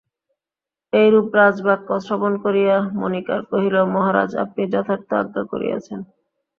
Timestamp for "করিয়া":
2.43-2.75